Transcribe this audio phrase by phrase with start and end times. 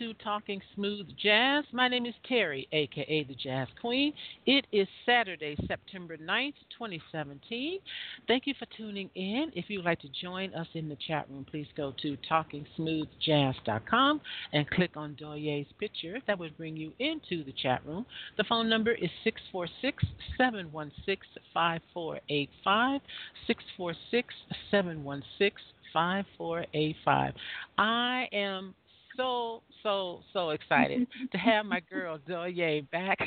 [0.00, 1.62] To Talking Smooth Jazz.
[1.72, 4.14] My name is Terry, aka the Jazz Queen.
[4.46, 7.80] It is Saturday, September 9th, 2017.
[8.26, 9.52] Thank you for tuning in.
[9.54, 14.22] If you would like to join us in the chat room, please go to talkingsmoothjazz.com
[14.54, 16.16] and click on Douyé's picture.
[16.26, 18.06] That would bring you into the chat room.
[18.38, 20.02] The phone number is 646
[20.38, 23.02] 716 5485.
[23.46, 24.34] 646
[24.70, 25.50] 716
[25.92, 27.34] 5485.
[27.76, 28.74] I am
[29.20, 33.18] so so so excited to have my girl Douyé back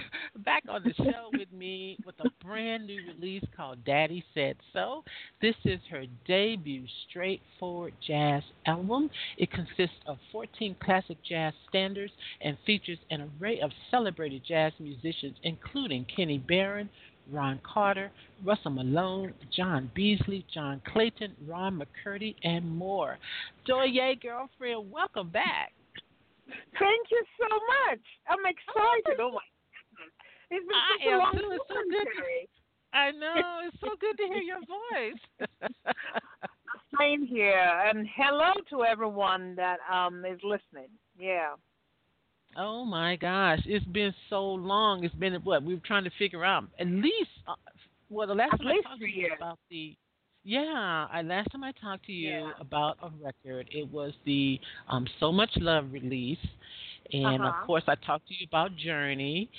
[0.44, 5.04] back on the show with me with a brand new release called Daddy Said So.
[5.40, 9.12] This is her debut straightforward jazz album.
[9.38, 15.36] It consists of 14 classic jazz standards and features an array of celebrated jazz musicians
[15.44, 16.90] including Kenny Barron,
[17.32, 18.12] Ron Carter,
[18.44, 23.20] Russell Malone, John Beasley, John Clayton, Ron McCurdy, and more.
[23.68, 25.72] Douyé, girlfriend, welcome back.
[26.48, 28.04] Thank you so much.
[28.28, 29.20] I'm excited.
[29.20, 29.46] Oh my
[29.96, 30.14] goodness.
[30.52, 31.52] It's been such I a am long too.
[31.52, 32.08] It's so good.
[32.94, 33.62] I know.
[33.68, 35.50] It's so good to hear your voice.
[37.00, 37.82] Same here.
[37.86, 40.90] And hello to everyone that um is listening.
[41.18, 41.54] Yeah.
[42.58, 45.04] oh my gosh, it's been so long.
[45.04, 46.66] It's been what we were trying to figure out.
[46.80, 47.56] At least, uh,
[48.10, 49.96] well, the last At time I talked to you about the
[50.44, 52.60] yeah, I, last time I talked to you Yeah.
[52.60, 56.38] about a record, it was the um, So Much Love release,
[57.12, 57.48] and Uh-huh.
[57.48, 59.50] of course I talked to you about Journey,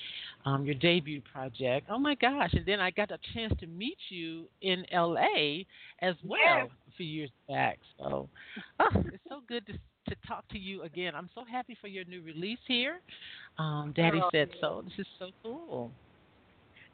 [0.45, 1.87] um, your debut project.
[1.91, 2.53] Oh my gosh!
[2.53, 5.67] And then I got a chance to meet you in L.A.
[6.01, 6.89] as well Yes.
[6.89, 7.79] a few years back.
[7.99, 8.29] So
[8.81, 9.73] oh, it's so good to
[10.09, 11.15] to talk to you again.
[11.15, 13.01] I'm so happy for your new release here.
[13.59, 14.83] Um, Daddy Oh, said so.
[14.85, 15.93] This is so cool.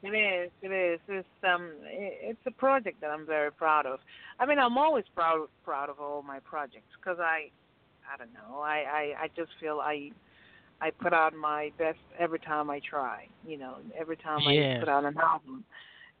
[0.03, 0.51] It is.
[0.61, 0.99] It is.
[1.07, 1.73] It's um.
[1.83, 3.99] It's a project that I'm very proud of.
[4.39, 7.51] I mean, I'm always proud proud of all my projects because I,
[8.11, 8.61] I don't know.
[8.61, 10.11] I, I I just feel I,
[10.81, 13.27] I put out my best every time I try.
[13.45, 14.77] You know, every time Yes.
[14.77, 15.63] I put out an album,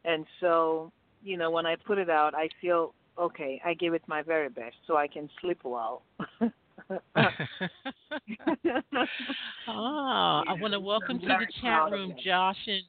[0.05, 0.91] and so
[1.23, 3.59] you know when I put it out, I feel okay.
[3.65, 6.03] I give it my very best so I can sleep well.
[9.67, 12.13] Ah, I want to welcome to the chat room.
[12.23, 12.83] Josh and.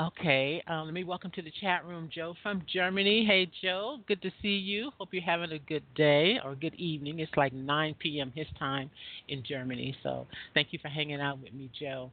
[0.00, 3.26] Okay, um, let me welcome to the chat room Joe from Germany.
[3.26, 4.90] Hey Joe, good to see you.
[4.96, 7.18] Hope you're having a good day or good evening.
[7.18, 8.32] It's like 9 p.m.
[8.34, 8.90] his time
[9.28, 12.10] in Germany, so thank you for hanging out with me, Joe.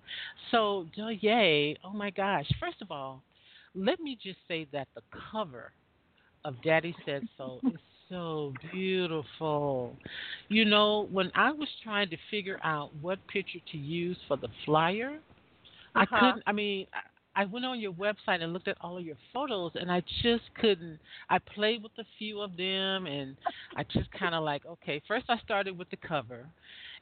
[0.51, 2.45] So, Douyé, oh my gosh!
[2.59, 3.23] First of all,
[3.73, 5.01] let me just say that the
[5.31, 5.71] cover
[6.43, 7.79] of Daddy Said So is
[8.09, 9.95] so beautiful.
[10.49, 14.49] You know, when I was trying to figure out what picture to use for the
[14.65, 15.19] flyer,
[15.95, 16.17] I Uh-huh.
[16.19, 16.43] couldn't.
[16.45, 16.87] I mean,
[17.39, 20.43] I went on your website and looked at all of your photos, and I just
[20.59, 20.99] couldn't.
[21.29, 23.37] I played with a few of them, and
[23.77, 25.01] I just kind of like, okay.
[25.07, 26.45] First, I started with the cover,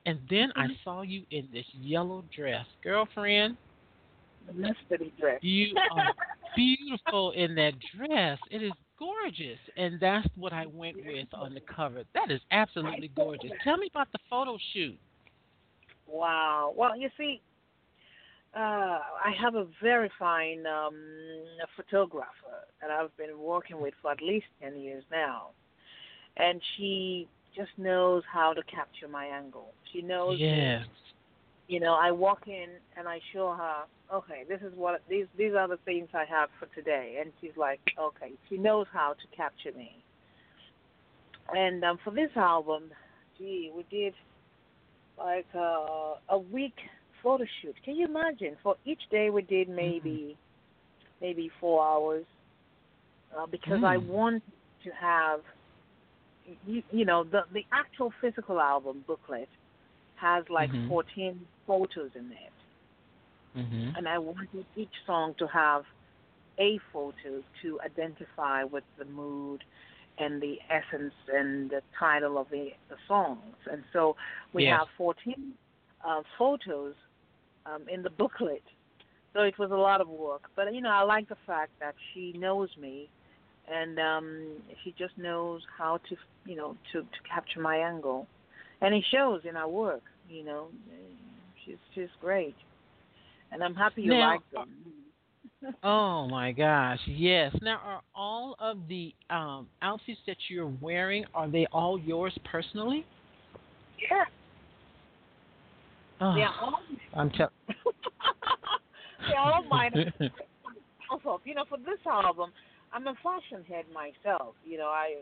[0.06, 0.74] and then I mm-hmm.
[0.84, 3.58] saw you in this yellow dress, girlfriend.
[4.56, 5.40] Dress.
[5.42, 6.14] You are
[6.56, 8.38] beautiful in that dress.
[8.52, 12.04] It is gorgeous, and that's what I went with on the cover.
[12.14, 13.50] That is absolutely gorgeous.
[13.64, 15.00] Tell me about the photo shoot.
[16.06, 16.74] Wow.
[16.78, 17.42] Well, you see,
[18.58, 20.96] uh, I have a very fine um,
[21.76, 25.50] photographer that I've been working with for at least 10 years now.
[26.38, 29.74] And she just knows how to capture my angle.
[29.94, 30.86] She knows, Yes.
[31.68, 35.54] you know, I walk in and I show her, okay, this is what, these, these
[35.54, 37.18] are the things I have for today.
[37.22, 40.04] And she's like, okay, she knows how to capture me.
[41.56, 42.86] And um, for this album,
[43.38, 44.14] gee, we did
[45.18, 46.76] like uh, a week
[47.24, 47.76] photo shoot.
[47.84, 48.58] Can you imagine?
[48.64, 50.38] For each day, we did maybe
[51.22, 52.26] maybe four hours
[53.38, 54.08] uh, because I Mm.
[54.08, 54.44] want
[54.84, 55.42] to have
[56.66, 59.50] you, you know the the actual physical album booklet
[60.16, 60.88] has like Mhm.
[60.88, 62.54] 14 photos in it,
[63.54, 65.84] hmm and I wanted each song to have
[66.60, 69.64] a photo to identify with the mood
[70.18, 73.56] and the essence and the title of the, the songs.
[73.72, 74.16] And so
[74.54, 74.80] we Yes.
[74.80, 75.54] have 14
[76.08, 76.96] uh, photos
[77.68, 78.64] um, in the booklet.
[79.34, 80.44] So it was a lot of work.
[80.56, 83.10] But, you know, I like the fact that she knows me
[83.72, 84.48] and um,
[84.84, 86.16] she just knows how to,
[86.46, 88.28] you know, to, to capture my angle.
[88.82, 90.68] And it shows in our work, you know.
[91.66, 92.56] She's, she's great.
[93.52, 95.74] And I'm happy you Now, like them.
[95.84, 97.54] oh my gosh, yes.
[97.62, 103.06] Now, are all of the um, outfits that you're wearing are they all yours personally?
[104.10, 104.24] Yeah.
[106.22, 106.80] Oh, Yeah, all
[107.16, 107.52] I'm telling.
[109.36, 109.94] All mine.
[111.10, 112.52] Also, you know, for this album,
[112.92, 114.56] I'm a fashion head myself.
[114.66, 115.16] You know, I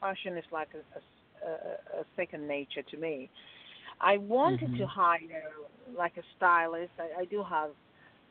[0.00, 3.28] fashion is like a, a, a second nature to me.
[4.00, 4.88] I wanted to Mhm.
[4.88, 5.52] hire
[5.96, 6.92] like a stylist.
[6.98, 7.70] I, I do have,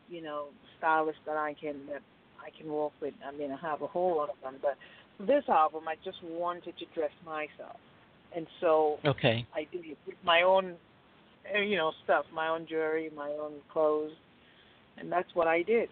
[0.10, 0.48] you know,
[0.78, 2.02] stylists that I can that
[2.44, 3.14] I can work with.
[3.26, 4.56] I mean, I have a whole lot of them.
[4.62, 4.78] But
[5.18, 7.78] for this album, I just wanted to dress myself,
[8.36, 9.46] and so Okay.
[9.56, 10.76] I did it with my own,
[11.54, 14.14] uh, you know, stuff, my own jewelry, my own clothes,
[14.98, 15.90] and that's what I did.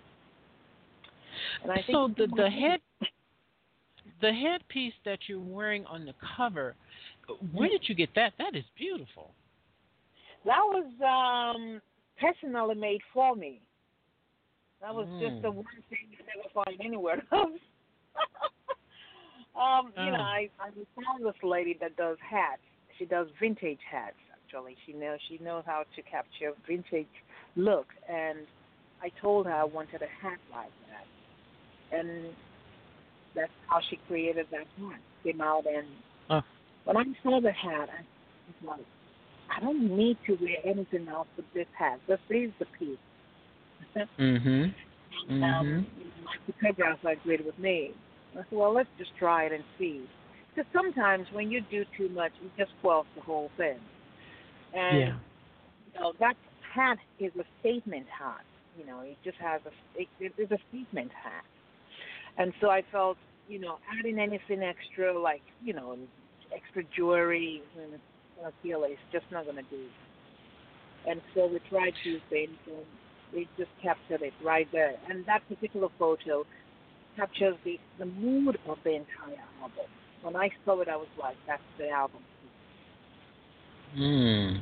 [1.63, 2.80] And I think so the the head
[4.21, 6.75] the headpiece that you're wearing on the cover,
[7.53, 8.33] where did you get that?
[8.38, 9.31] That is beautiful.
[10.45, 11.81] that was um
[12.19, 13.62] personally made for me.
[14.81, 15.42] That was just Mm.
[15.44, 17.59] the one thing you never find anywhere else.
[19.56, 20.38] um, you know, Oh.
[20.38, 22.62] I I found this lady that does hats.
[22.98, 24.15] She does vintage hats.
[24.33, 27.07] Actually, she knows she knows how to capture vintage
[27.56, 28.39] look, and
[29.01, 32.33] I told her I wanted a hat like that, and
[33.36, 35.00] that's how she created that hat.
[35.24, 35.88] Came out and
[36.30, 36.42] Oh.
[36.86, 38.03] when I saw the hat, I
[38.48, 38.86] was like,
[39.50, 42.00] I don't need to wear anything else but this hat.
[42.07, 42.98] This is the piece.
[44.18, 44.74] Mhm.
[45.30, 45.86] Um,
[46.24, 47.94] my photographer agreed with me.
[48.33, 50.07] I said, well, let's just try it and see.
[50.56, 53.80] Because sometimes when you do too much, it just spoils the whole thing.
[54.74, 55.18] And Yeah.
[55.94, 56.36] you know, that
[56.74, 58.45] hat is a statement hat.
[58.78, 61.44] You know, it just has a it, it is a statement hat.
[62.38, 65.98] And so I felt, you know, adding anything extra like, you know,
[66.56, 68.00] extra jewelry and
[68.46, 69.86] I feel it's just not gonna do.
[71.08, 72.86] And so we tried two things and
[73.34, 74.94] we just captured it right there.
[75.10, 76.46] And that particular photo
[77.16, 79.86] captures the, the mood of the entire album.
[80.22, 82.22] When I saw it I was like, That's the album.
[83.98, 84.62] Mm.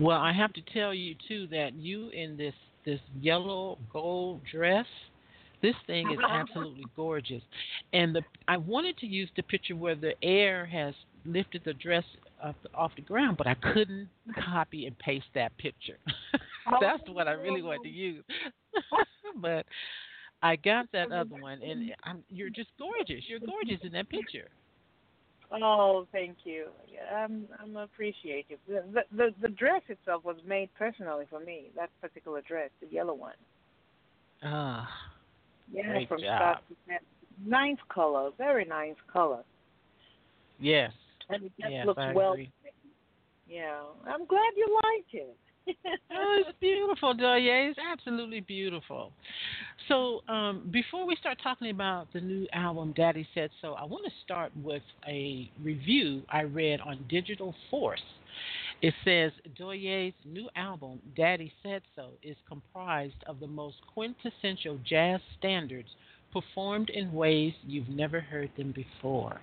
[0.00, 4.86] Well, I have to tell you too that you in this this yellow gold dress,
[5.62, 6.34] this thing is uh-huh.
[6.34, 7.42] absolutely gorgeous.
[7.92, 10.94] And the I wanted to use the picture where the air has
[11.24, 12.04] lifted the dress
[12.42, 14.08] up off the ground, but I couldn't
[14.44, 15.98] copy and paste that picture.
[16.80, 17.92] That's what I really wanted to oh.
[17.92, 18.24] use.
[19.40, 19.66] but
[20.42, 23.24] I got that other one, and I'm, you're just gorgeous.
[23.26, 24.48] You're gorgeous in that picture.
[25.52, 26.66] Oh, thank you.
[27.14, 28.58] I'm I'm appreciative.
[28.66, 31.70] The, the the dress itself was made personally for me.
[31.76, 33.34] That particular dress, the yellow one.
[34.42, 34.88] Ah,
[35.72, 36.38] Yeah, Great from job.
[36.38, 37.02] start to finish.
[37.46, 39.42] Nice color, very nice color,
[40.60, 40.92] yes,
[41.30, 42.32] and it just yes, looks I well.
[42.32, 42.50] agree.
[43.48, 45.36] Yeah, I'm glad you liked it.
[46.16, 47.70] Oh, it's beautiful, Douyé.
[47.70, 49.12] It's absolutely beautiful.
[49.88, 54.04] So, um, before we start talking about the new album, Daddy Said So, I want
[54.04, 58.02] to start with a review I read on Digital Force.
[58.82, 65.20] It says Douyé's new album, Daddy Said So, is comprised of the most quintessential jazz
[65.38, 65.88] standards
[66.32, 69.40] performed in ways you've never heard them before.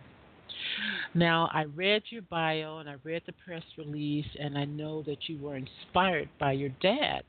[1.13, 5.27] Now, I read your bio and I read the press release, and I know that
[5.27, 7.23] you were inspired by your dad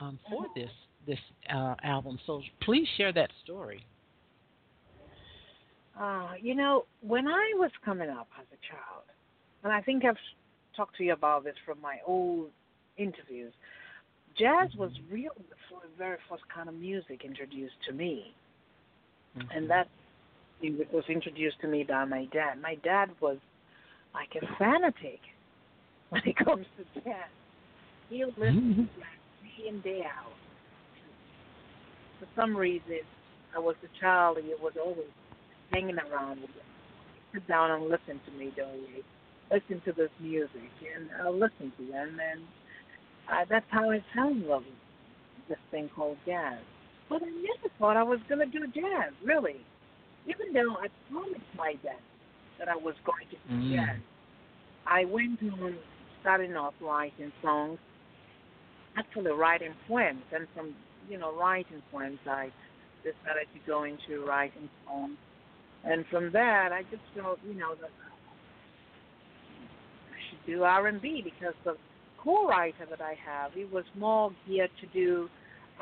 [0.00, 0.70] um, for this
[1.06, 1.18] this
[1.54, 2.18] uh, album.
[2.26, 3.84] So please share that story.
[5.98, 9.04] Uh, you know, when I was coming up as a child,
[9.64, 10.16] and I think I've
[10.76, 12.50] talked to you about this from my old
[12.98, 13.52] interviews,
[14.38, 15.28] jazz was really
[15.70, 18.34] the very first kind of music introduced to me.
[19.54, 19.88] and that
[20.60, 22.60] it was introduced to me by my dad.
[22.60, 23.38] My dad was
[24.14, 25.20] like a fanatic
[26.10, 27.14] when it comes to jazz.
[28.08, 30.32] He would listen to jazz day in day out.
[32.18, 33.00] For some reason,
[33.54, 34.38] I was a child.
[34.38, 35.06] And he was always
[35.72, 36.62] hanging around with me.
[37.34, 39.04] Sit down and listen to me, don't you?
[39.50, 42.42] Listen to this music, and I'll listen to it, and
[43.32, 46.58] uh, that's how I fell in love with this thing called jazz.
[47.08, 49.56] But I never thought I was going to do jazz, really.
[50.28, 52.00] Even though I promised my dad
[52.58, 53.70] that I was going to do Mm.
[53.76, 54.00] jazz.
[54.86, 55.78] I went on
[56.20, 57.78] starting off writing songs,
[58.96, 60.74] actually writing poems, and from
[61.08, 62.50] you know writing poems, I
[63.02, 65.16] decided to go into writing songs,
[65.84, 67.90] and from that I just felt you know that
[70.10, 71.76] I should do R and B because the
[72.18, 75.30] co-writer that I have, he was more geared to do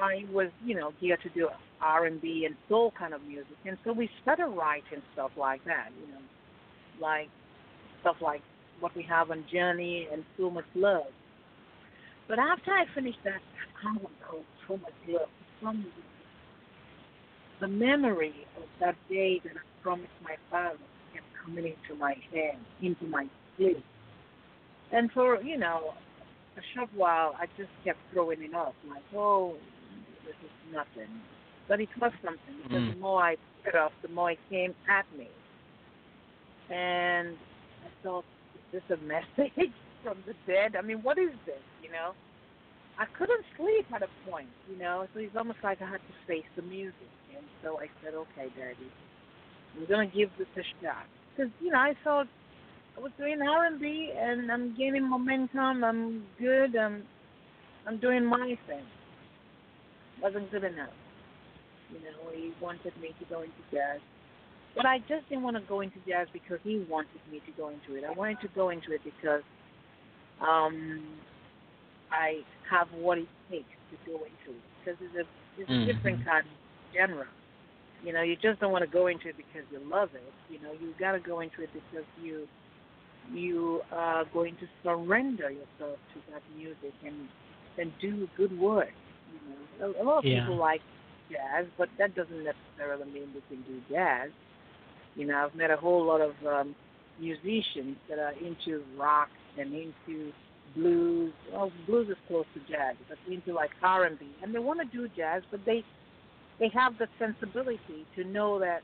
[0.01, 1.49] I was, you know, geared to do
[1.81, 2.21] R and
[2.69, 6.21] soul kind of music, and so we started writing stuff like that, you know,
[7.01, 7.29] like
[8.01, 8.43] stuff like
[8.81, 11.05] what we have on Journey and So Much Love.
[12.29, 13.41] But after I finished that
[13.87, 15.29] album called So Much Love,
[15.63, 15.91] reason,
[17.61, 20.79] the memory of that day that I promised my father
[21.15, 23.27] kept coming into my head, into my
[23.57, 23.83] sleep.
[24.93, 25.95] And for, you know,
[26.57, 29.55] a short while, I just kept throwing it off, like, oh,
[30.73, 31.09] nothing.
[31.69, 32.95] But it was something because Mm.
[32.95, 35.29] the more I put it off, the more it came at me.
[36.71, 37.37] And
[37.85, 40.77] I thought, is this a message from the dead?
[40.77, 42.15] I mean, what is this, you know?
[42.99, 46.15] I couldn't sleep at a point, you know, so it's almost like I had to
[46.27, 47.11] face the music.
[47.37, 48.91] And so I said, okay, Daddy,
[49.77, 51.05] I'm going to give this a shot.
[51.37, 52.27] Because, you know, I thought
[52.97, 55.85] I was doing R&B and I'm gaining momentum.
[55.85, 56.75] I'm good.
[56.75, 57.03] I'm,
[57.87, 58.85] I'm doing my thing.
[60.23, 60.95] Wasn't good enough.
[61.91, 64.01] You know, he wanted me to go into jazz.
[64.75, 67.69] But I just didn't want to go into jazz because he wanted me to go
[67.71, 68.05] into it.
[68.09, 69.43] I wanted to go into it because
[70.41, 71.21] um,
[72.11, 74.65] I have what it takes to go into it.
[74.85, 75.87] Because it's a, it's a Mhm.
[75.93, 76.53] different kind of
[76.95, 77.27] genre.
[78.03, 80.33] You know, you just don't want to go into it because you love it.
[80.49, 82.47] You know, you got to go into it because you
[83.33, 87.29] you are going to surrender yourself to that music and
[87.79, 88.93] and do good work.
[89.45, 90.41] You know, a, a lot of Yeah.
[90.41, 90.83] people like
[91.31, 94.31] jazz, but that doesn't necessarily mean they can do jazz.
[95.15, 96.75] You know, I've met a whole lot of um,
[97.19, 99.29] musicians that are into rock
[99.59, 100.33] and into
[100.75, 101.33] blues.
[101.53, 104.81] Well, blues is close to jazz, but into like R and B, and they want
[104.81, 105.85] to do jazz, but they
[106.59, 108.83] they have the sensibility to know that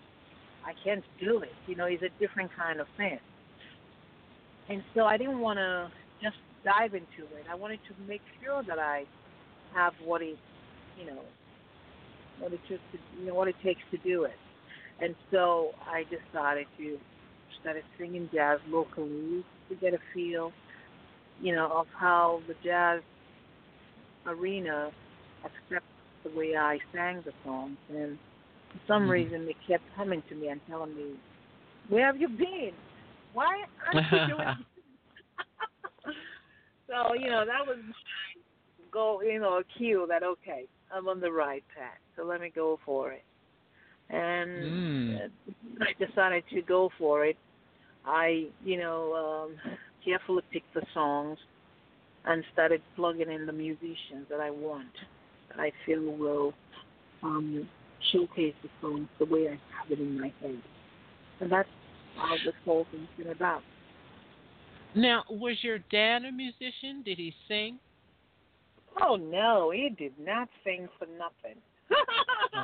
[0.64, 1.52] I can't do it.
[1.66, 3.18] You know, it's a different kind of thing.
[4.68, 5.90] And so I didn't want to
[6.23, 7.47] just dive into it.
[7.50, 9.04] I wanted to make sure that I
[9.74, 10.38] have what it,
[10.96, 11.22] you know,
[12.38, 14.36] what it took to, you know, what it takes to do it.
[15.00, 16.98] And so I decided to
[17.60, 20.52] started singing jazz locally to get a feel,
[21.40, 23.02] you know, of how the jazz
[24.26, 24.90] arena
[25.44, 25.86] accepts
[26.24, 27.78] the way I sang the songs.
[27.88, 28.18] And
[28.72, 29.10] for some Mhm.
[29.10, 31.18] reason, they kept coming to me and telling me,
[31.88, 32.72] "Where have you been?
[33.32, 34.64] Why aren't you doing?"
[36.88, 37.78] so you know that was
[38.92, 41.99] go, you know, a cue that okay, I'm on the right path.
[42.16, 43.25] So let me go for it.
[44.11, 45.30] And Mm.
[45.80, 47.37] I decided to go for it.
[48.04, 51.38] I, you know, um, carefully picked the songs
[52.25, 54.92] and started plugging in the musicians that I want,
[55.49, 56.52] that I feel will
[57.22, 57.68] um,
[58.12, 60.61] showcase the songs the way I have it in my head.
[61.40, 61.68] And that's
[62.16, 63.62] how this whole thing's been about.
[64.94, 67.02] Now, was your dad a musician?
[67.04, 67.78] Did he sing?
[69.00, 71.58] Oh no, he did not sing for nothing.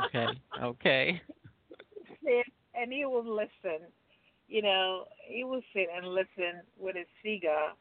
[0.06, 0.26] Okay.
[0.62, 1.22] Okay.
[2.22, 3.86] sit and he would listen.
[4.48, 7.72] You know, he would sit and listen with his cigar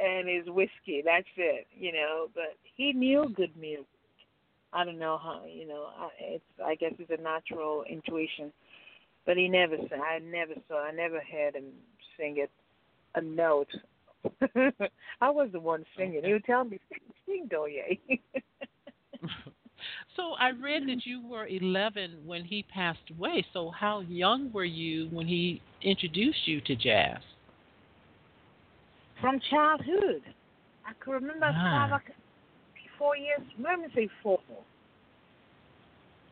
[0.00, 1.02] and his whiskey.
[1.04, 1.66] That's it.
[1.76, 3.86] You know, but he knew good music.
[4.72, 5.42] I don't know how.
[5.50, 6.44] You know, I- it's.
[6.64, 8.52] I guess it's a natural intuition.
[9.26, 9.76] But he never.
[9.88, 10.00] sang.
[10.00, 10.82] I never saw.
[10.84, 11.64] I never heard him
[12.18, 12.50] sing it
[13.14, 13.68] a note.
[15.20, 16.24] I was the one singing.
[16.24, 16.78] He would tell me,
[17.26, 17.98] "Sing, Douyé."
[20.16, 23.44] so I read that you were 11 when he passed away.
[23.52, 27.18] So how young were you when he introduced you to jazz?
[29.20, 30.22] from childhood.
[30.86, 31.88] I can remember Ah.
[31.90, 32.02] five,
[32.98, 34.40] four years, let me say four.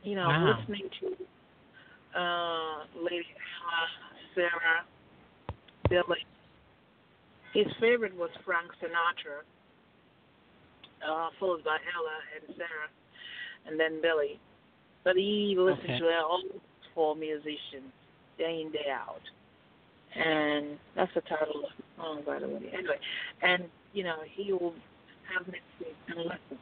[0.03, 0.59] You know, Wow.
[0.59, 1.17] listening to
[2.19, 3.27] uh, Lady
[4.35, 4.85] Sarah,
[5.89, 6.25] Billy.
[7.57, 9.41] His favorite was Frank Sinatra,
[11.01, 12.91] uh, followed by Ella and Sarah,
[13.67, 14.39] and then Billy.
[15.05, 15.99] But he listened Okay.
[16.01, 16.43] to all
[16.95, 17.93] four musicians
[18.37, 19.23] day in, day out
[20.17, 22.71] and that's the title of the song, by the way.
[22.73, 22.99] Anyway,
[23.43, 24.75] and you know he will
[25.33, 26.59] have me sit and listen.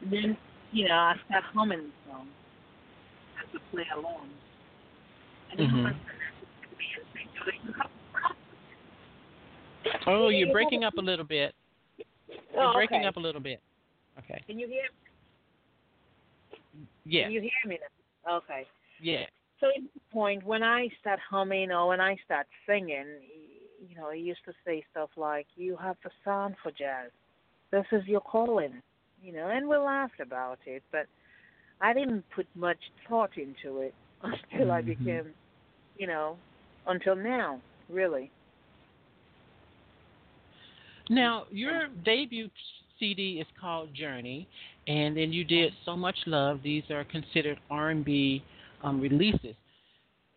[0.00, 0.36] And then
[0.72, 2.28] you know I start humming the song
[3.42, 4.30] as to play along.
[5.50, 5.86] And then Mhm.
[5.86, 5.92] I
[7.76, 7.90] start
[10.06, 11.54] Oh, you're breaking up a little bit.
[12.28, 13.06] You're Oh, breaking okay.
[13.06, 13.60] up a little bit.
[14.18, 14.42] Okay.
[14.46, 14.84] Can you hear?
[17.04, 17.24] Yeah.
[17.24, 17.78] Can you hear me
[18.26, 18.36] now?
[18.36, 18.66] Okay.
[19.00, 19.26] Yeah.
[19.60, 23.06] So at this point, when I start humming or when I start singing,
[23.88, 27.10] you know, he used to say stuff like, "You have the sound for jazz.
[27.70, 28.80] This is your calling,"
[29.22, 30.82] you know, and we laughed about it.
[30.92, 31.06] But
[31.80, 34.86] I didn't put much thought into it until I Mhm.
[34.86, 35.34] became,
[35.96, 36.38] you know,
[36.86, 38.30] until now, really.
[41.10, 42.48] Now, your debut
[42.98, 44.48] CD is called Journey,
[44.86, 46.60] and then you did So Much Love.
[46.62, 48.42] These are considered R&B
[48.82, 49.54] um, releases.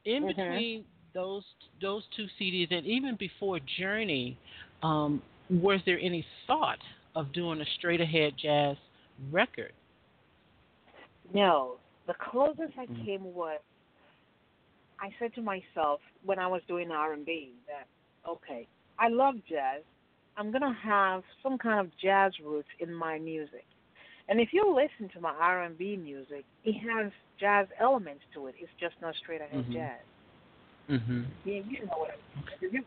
[0.05, 0.27] In Mhm.
[0.27, 1.43] between those
[1.81, 4.37] those two CDs, and even before Journey,
[4.83, 6.79] um, was there any thought
[7.15, 8.77] of doing a straight ahead jazz
[9.31, 9.73] record?
[11.33, 13.05] No, The closest I Mm.
[13.05, 13.59] came was
[14.99, 17.87] I said to myself when I was doing R and B that
[18.27, 19.83] okay, I love jazz.
[20.37, 23.65] I'm gonna have some kind of jazz roots in my music.
[24.29, 28.47] And if you listen to my R and B music, it has jazz elements to
[28.47, 28.55] it.
[28.59, 29.73] It's just not straight ahead mm-hmm.
[29.73, 30.01] jazz.
[30.89, 31.25] Mhm.
[31.43, 32.73] Yeah, you know what I'm saying.
[32.73, 32.83] You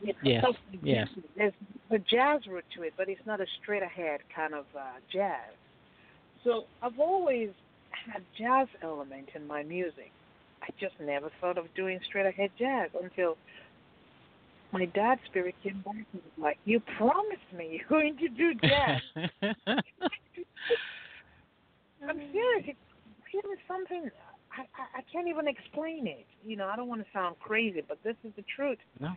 [0.00, 1.08] you know, Yes, so yes.
[1.36, 1.52] There's
[1.90, 5.52] a jazz root to it, but it's not a straight ahead kind of uh, jazz.
[6.44, 7.50] So I've always
[7.90, 10.12] had jazz element in my music.
[10.62, 13.36] I just never thought of doing straight ahead jazz until
[14.72, 18.54] my dad's spirit came back and was like, "You promised me you're going to do
[18.54, 19.02] jazz."
[22.08, 22.68] I'm serious.
[22.68, 22.76] It
[23.34, 24.10] really something
[24.56, 26.26] I, I I can't even explain it.
[26.44, 28.78] You know, I don't want to sound crazy, but this is the truth.
[29.00, 29.12] no.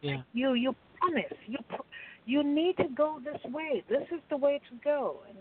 [0.00, 0.22] Yeah.
[0.32, 1.58] You you promise you
[2.26, 3.82] you need to go this way.
[3.88, 5.20] This is the way to go.
[5.28, 5.38] And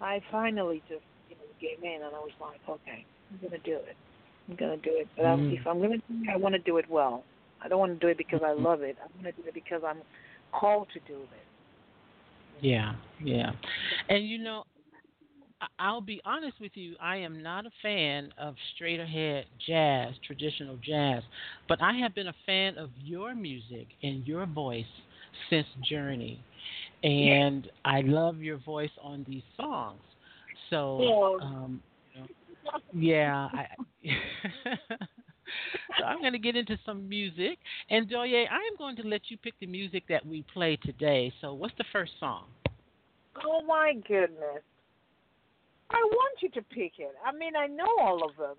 [0.00, 3.76] I finally just you know gave in, and I was like, okay, I'm gonna do
[3.76, 3.96] it.
[4.48, 5.08] I'm gonna do it.
[5.16, 5.52] But Mm.
[5.58, 7.24] if I'm gonna do it, I want to do it well.
[7.64, 8.96] I don't want to do it because I love it.
[9.00, 9.98] I want to do it because I'm
[10.52, 11.28] called to do it.
[12.60, 13.52] Yeah, yeah.
[14.08, 14.64] And you know,
[15.78, 20.76] I'll be honest with you, I am not a fan of straight ahead jazz, traditional
[20.84, 21.22] jazz,
[21.68, 24.84] but I have been a fan of your music and your voice
[25.50, 26.40] since Journey.
[27.04, 30.00] And I love your voice on these songs.
[30.70, 31.82] So, um,
[32.92, 33.66] yeah, I
[36.02, 37.58] So I'm going to get into some music.
[37.88, 41.32] And Douyé, I am going to let you pick the music that we play today.
[41.40, 42.46] So, what's the first song?
[43.44, 44.62] Oh my goodness.
[45.90, 47.14] I want you to pick it.
[47.24, 48.56] I mean, I know all of them.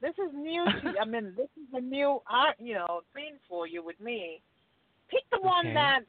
[0.00, 0.64] This is new.
[0.66, 4.40] To, I mean, this is a new, uh, you know, thing for you with me.
[5.10, 5.74] Pick the one Okay.
[5.74, 6.00] that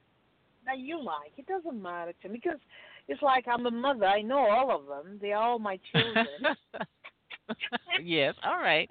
[0.66, 1.32] that you like.
[1.38, 2.60] It doesn't matter to me because
[3.08, 4.06] it's like I'm a mother.
[4.06, 5.18] I know all of them.
[5.20, 6.56] They're all my children.
[8.04, 8.36] yes.
[8.44, 8.90] All right.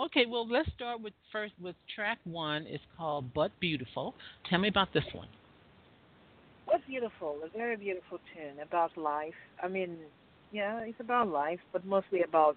[0.00, 0.26] Okay.
[0.26, 2.66] Well, let's start with first with track one.
[2.66, 4.14] It's called "But Beautiful."
[4.48, 5.28] Tell me about this one.
[6.66, 7.40] What's beautiful?
[7.44, 9.34] A very beautiful tune about life.
[9.62, 9.98] I mean,
[10.52, 12.56] yeah, it's about life, but mostly about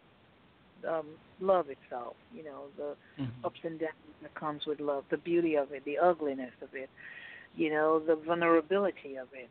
[0.88, 1.06] um
[1.40, 2.16] love itself.
[2.34, 3.44] You know, the Mhm.
[3.44, 6.90] ups and downs that comes with love, the beauty of it, the ugliness of it,
[7.56, 9.50] you know, the vulnerability of it.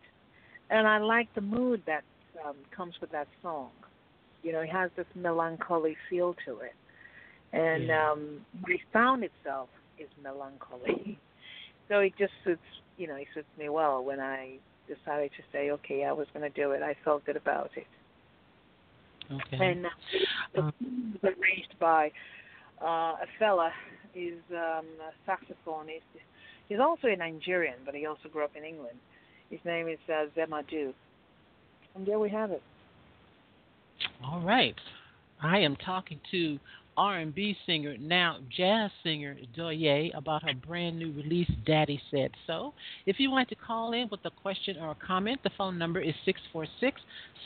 [0.71, 2.05] And I like the mood that
[2.47, 3.71] um, comes with that song.
[4.43, 6.75] You know, it has this melancholy feel to it.
[7.55, 11.19] And um the sound itself is melancholy.
[11.87, 12.63] So it just suits
[12.97, 14.57] you know, it suits me well when I
[14.89, 16.83] decided to say, Okay, I was gonna do it.
[16.83, 17.87] I felt good about it.
[19.31, 19.65] Okay.
[19.67, 19.91] And uh,
[20.55, 20.71] the Uh,
[21.23, 22.11] was arranged by
[22.83, 23.71] uh, a fella.
[24.15, 26.01] He's um, a saxophonist.
[26.69, 28.97] He's also a Nigerian, but he also grew up in England.
[29.51, 30.95] His name is uh, Zem Audu.
[31.95, 32.63] And there we have it.
[34.25, 34.75] All right.
[35.43, 36.59] I am talking to
[36.97, 42.75] R&B singer, now jazz singer Douyé about her brand new release, Daddy Said So.
[43.07, 46.01] If you want to call in with a question or a comment, the phone number
[46.01, 46.15] is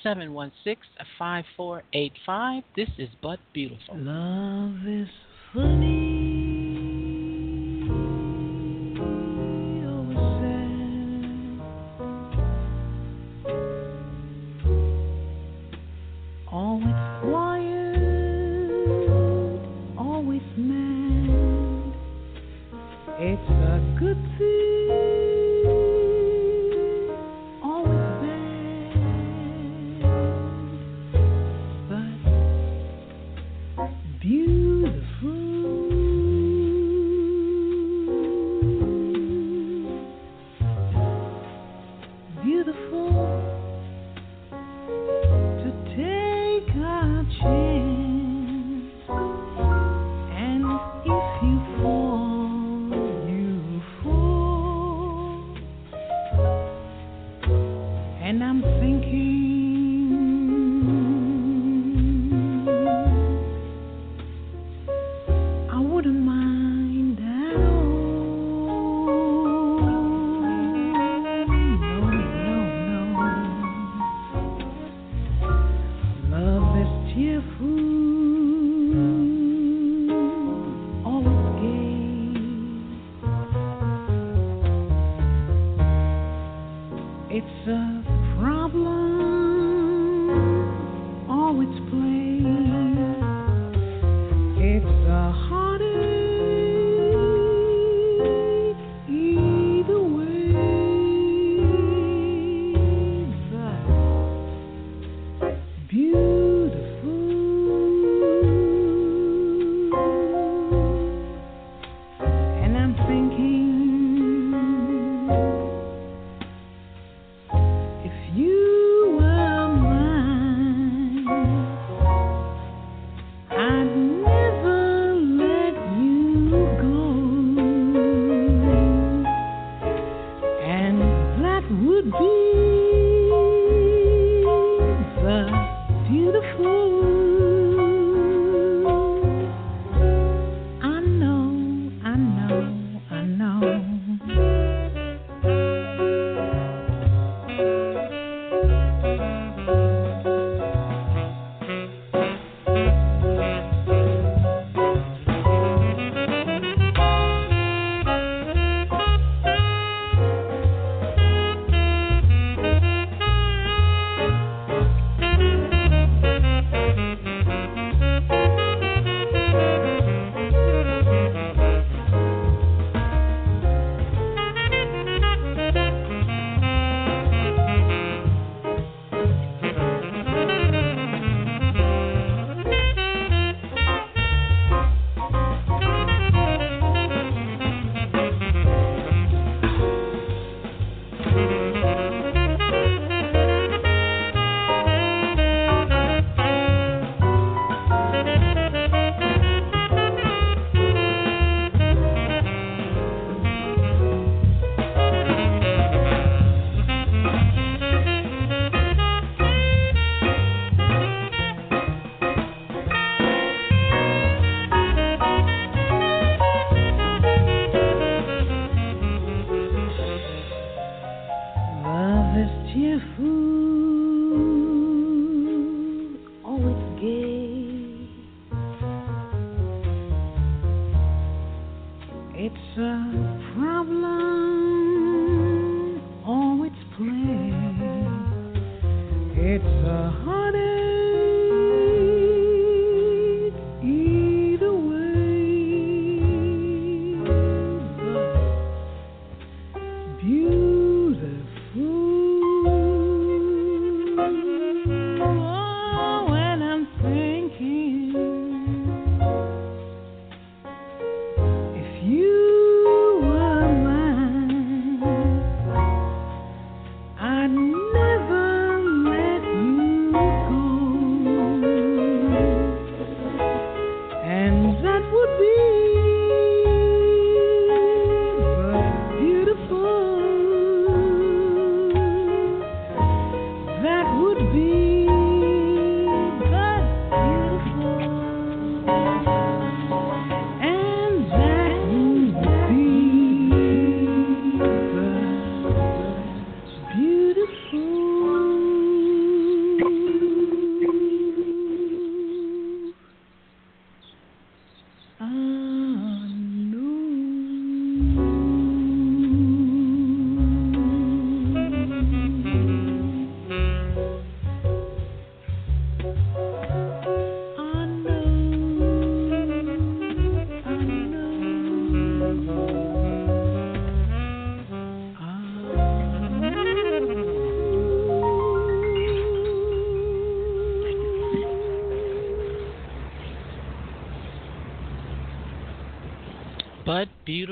[0.04, 2.62] 646-716-5485.
[2.76, 3.96] This is But Beautiful.
[3.96, 5.08] Love is
[5.52, 6.37] funny.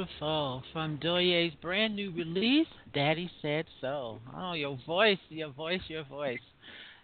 [0.07, 0.63] Beautiful.
[0.73, 4.21] From Douyé's brand new release, Daddy Said So.
[4.37, 6.39] Oh, your voice, your voice, your voice.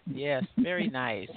[0.07, 1.29] Yes, very nice.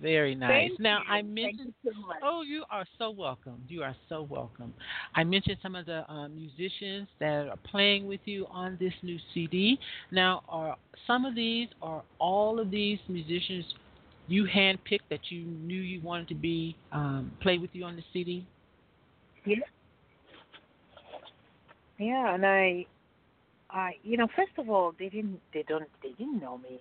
[0.00, 0.68] Very nice.
[0.70, 1.12] Thank now you.
[1.12, 1.74] I mentioned.
[1.82, 3.62] You so oh, you are so welcome.
[3.68, 4.72] You are so welcome.
[5.16, 9.18] I mentioned some of the um, musicians that are playing with you on this new
[9.34, 9.78] CD.
[10.12, 13.64] Now, are some of these, are all of these musicians
[14.28, 18.04] you handpicked that you knew you wanted to be um, play with you on the
[18.12, 18.46] CD?
[19.44, 19.56] Yeah.
[21.98, 22.86] Yeah, and I,
[23.70, 26.80] I, you know, first of all, they didn't, they don't, they didn't know me.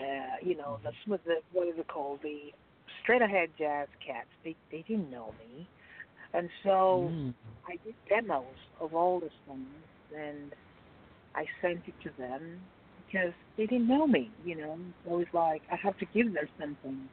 [0.00, 2.20] Uh, you know, that's what the, what is it called?
[2.22, 2.50] The
[3.02, 4.28] straight ahead jazz cats.
[4.44, 5.68] They, they didn't know me,
[6.34, 7.34] and so Mm.
[7.66, 10.52] I did demos of all the songs, and
[11.34, 14.32] I sent it to them because they didn't know me.
[14.42, 17.08] You know, so it's like I have to give them something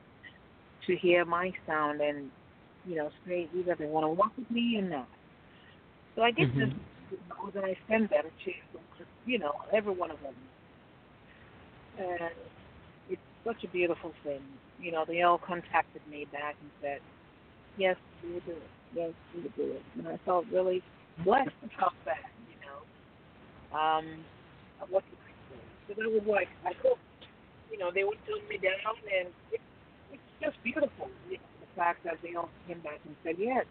[0.88, 2.32] to hear my sound and,
[2.84, 5.08] you know, say either they want to work with me or not.
[6.16, 6.60] So I did Mhm.
[6.60, 6.74] this
[7.12, 8.52] demos and I sent them to,
[9.26, 10.36] you know, every one of them.
[12.00, 12.32] And
[13.10, 14.42] it's such a beautiful thing.
[14.80, 17.00] You know, they all contacted me back and said,
[17.78, 18.70] yes, we will do it.
[18.96, 19.84] Yes, we will do it.
[19.98, 20.82] And I felt really
[21.24, 23.78] blessed about that, you know.
[23.78, 24.06] Um,
[24.90, 25.62] what can I say?
[25.88, 27.00] So that was like, I hope,
[27.72, 29.62] you know, they would turn me down and it,
[30.12, 33.66] it's just beautiful, you know, the fact that they all came back and said, yes,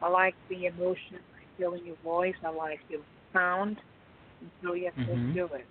[0.00, 1.18] I like the emotion
[1.58, 2.34] I feel in your voice.
[2.44, 3.00] I like feel
[3.32, 3.76] sound.
[4.40, 5.08] And so, yes, Mhm.
[5.08, 5.66] let's do it.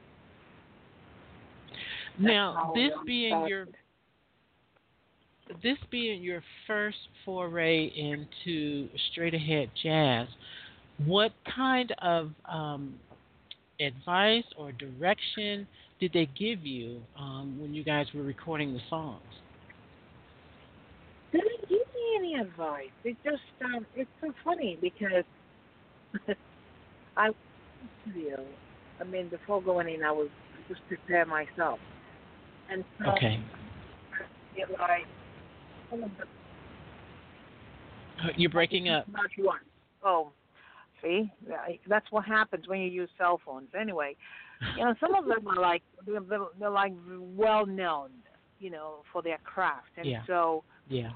[2.20, 3.50] That's Now, this being started.
[3.50, 3.68] your
[5.62, 10.28] this being your first foray into straight ahead jazz,
[11.06, 13.00] what kind of um,
[13.80, 15.66] advice or direction
[16.00, 19.22] did they give you um, when you guys were recording the songs?
[21.32, 22.92] They didn't give me any advice.
[23.06, 25.24] It just um, it's so funny because
[27.18, 27.30] I
[28.02, 28.46] studio.
[29.00, 30.30] I mean, before going in, I was
[30.68, 31.80] just prepare myself,
[32.70, 33.40] and so Okay.
[34.14, 35.06] I feel like
[35.90, 36.24] some of the
[38.24, 39.08] Uh, You're breaking up.
[39.08, 39.60] Not one.
[40.04, 40.32] Oh,
[41.02, 41.32] see,
[41.88, 43.70] that's what happens when you use cell phones.
[43.80, 44.16] Anyway,
[44.76, 48.10] you know, some of them are like they're, they're they're like well known,
[48.60, 50.22] you know, for their craft, and Yeah.
[50.26, 51.12] so Yeah.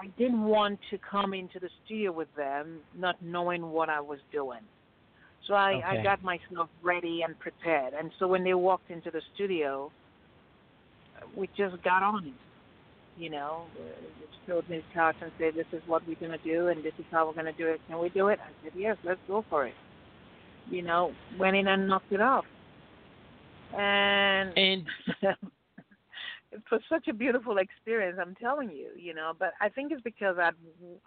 [0.00, 4.18] I didn't want to come into the studio with them not knowing what I was
[4.32, 4.60] doing.
[5.46, 6.00] So I, Okay.
[6.00, 9.92] I got myself ready and prepared, and so when they walked into the studio,
[11.36, 12.34] we just got on it.
[13.16, 13.66] You know,
[14.46, 17.04] showed me the charts and said, "This is what we're gonna do, and this is
[17.12, 17.80] how we're gonna do it.
[17.86, 19.74] Can we do it?" I said, "Yes, let's go for it."
[20.70, 22.46] You know, went in and knocked it off,
[23.76, 24.86] and And
[26.54, 28.18] it was such a beautiful experience.
[28.20, 29.32] I'm telling you, you know.
[29.38, 30.98] But I think it's because I'd w-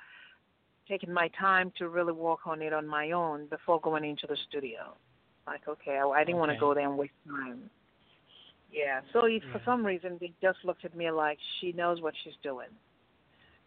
[0.87, 4.37] taken my time to really work on it on my own before going into the
[4.49, 4.93] studio.
[5.45, 7.69] Like, okay, I, I didn't want to go there and waste time.
[8.71, 9.01] Yeah.
[9.13, 12.33] So if for some reason they just looked at me like she knows what she's
[12.43, 12.67] doing.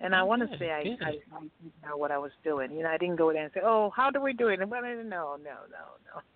[0.03, 0.81] And I want to say I.
[1.05, 2.73] I I didn't know what I was doing.
[2.73, 4.71] You know, I didn't go there and say, "Oh, how do we do it?" And
[4.71, 5.55] well, no, no, no,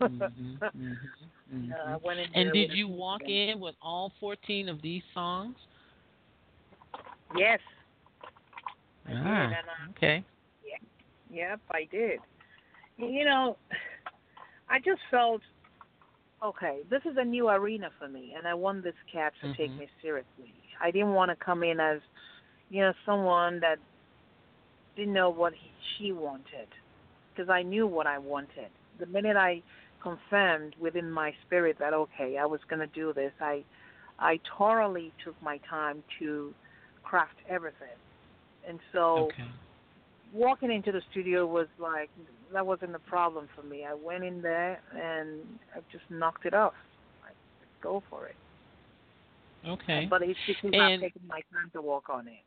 [0.00, 0.08] no.
[0.08, 0.30] Mhm,
[0.60, 1.72] mhm, mhm.
[1.72, 3.36] Uh, went in And did you walk system.
[3.36, 5.56] in with all 14 of these songs?
[7.36, 7.60] Yes.
[9.06, 10.24] I did, Ah, and, uh, okay.
[11.30, 12.20] Yep, I did.
[12.96, 13.56] You know,
[14.68, 15.42] I just felt
[16.44, 16.78] okay.
[16.88, 19.78] This is a new arena for me, and I want this cat to take Mhm.
[19.78, 20.54] me seriously.
[20.80, 22.00] I didn't want to come in as,
[22.70, 23.78] you know, someone that
[24.94, 26.68] didn't know what he, she wanted,
[27.30, 28.70] because I knew what I wanted.
[28.98, 29.60] The minute I
[30.04, 33.64] confirmed within my spirit that okay, I was going to do this, I,
[34.20, 36.54] I thoroughly took my time to
[37.02, 37.98] craft everything,
[38.68, 39.44] and so Okay.
[40.32, 42.10] walking into the studio was like
[42.52, 43.84] that wasn't a problem for me.
[43.84, 45.40] I went in there and
[45.74, 46.74] I just knocked it off.
[47.24, 47.34] Like,
[47.82, 48.36] go for it.
[49.66, 50.06] Okay.
[50.08, 52.44] But it's because I've And- taken my time to work on it.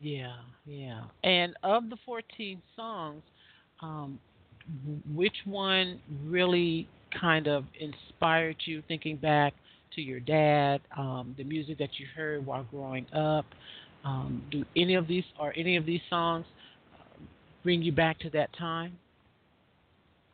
[0.00, 1.04] Yeah, yeah.
[1.24, 3.22] And of the 14 songs,
[3.80, 4.20] um,
[5.14, 9.54] which one really kind of inspired you thinking back
[9.94, 13.46] to your dad, um, the music that you heard while growing up?
[14.04, 16.46] Um, do any of these or any of these songs
[16.94, 17.18] uh,
[17.62, 18.98] bring you back to that time?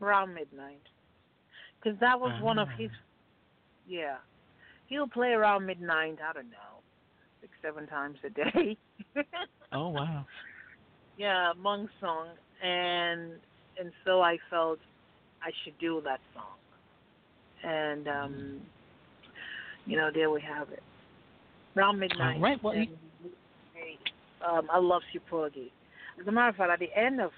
[0.01, 0.83] Around midnight.
[1.83, 2.77] Because that was one of Ah.
[2.77, 2.91] his.
[3.87, 4.17] Yeah.
[4.87, 6.83] He'll play around midnight, I don't know,
[7.41, 8.77] six, seven times a day.
[9.73, 10.25] Oh wow.
[11.17, 12.29] yeah, Monk song.
[12.63, 13.33] And
[13.79, 14.79] and so I felt
[15.43, 16.59] I should do that song.
[17.63, 18.61] And um
[19.87, 20.83] you know, there we have it.
[21.77, 22.37] Around midnight.
[22.37, 22.89] All right, well, and,
[24.47, 25.71] um, I love you, Porgy.
[26.21, 27.31] As a matter of fact, at the end of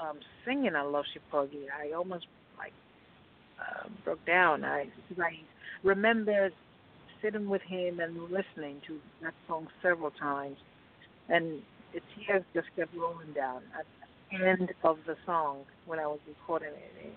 [0.00, 2.72] um singing I love you, Porgy, I almost like
[3.60, 4.64] uh, broke down.
[4.64, 4.86] I
[5.20, 5.38] I
[5.82, 6.50] remember
[7.22, 10.56] sitting with him and listening to that song several times,
[11.28, 11.60] and
[11.92, 13.97] the tears just kept rolling down the
[14.32, 17.12] end of the song when I was recording it.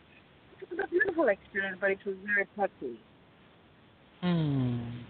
[0.61, 2.99] It was a beautiful experience, but it was very touchy.
[4.23, 5.01] Mm.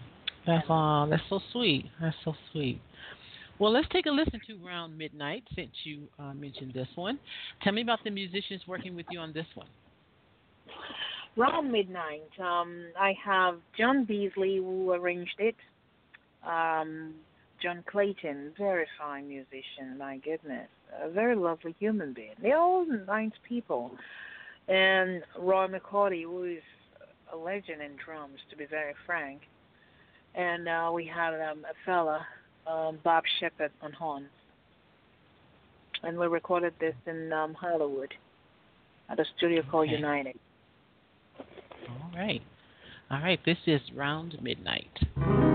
[0.46, 1.86] That's uh, that's so sweet.
[2.00, 2.80] That's so sweet.
[3.58, 7.18] Well, let's take a listen to Round Midnight since you uh, mentioned this one.
[7.62, 9.68] Tell me about the musicians working with you on this one.
[11.36, 15.54] Round midnight, um, I have John Beasley who arranged it.
[16.46, 17.14] Um,
[17.62, 20.68] John Clayton, very fine musician, my goodness,
[21.00, 22.34] a very lovely human being.
[22.40, 23.92] They're all nice people.
[24.68, 26.62] And Roy McCurdy, who is
[27.32, 29.40] a legend in drums, to be very frank.
[30.34, 32.26] And uh, we had um, a fella,
[32.66, 34.28] um, Bob Sheppard, on horns.
[36.02, 38.12] And we recorded this in um, Hollywood
[39.08, 39.96] at a studio called Okay.
[39.96, 40.38] United.
[41.88, 42.42] All right.
[43.10, 43.40] All right.
[43.44, 45.51] This is Round Midnight.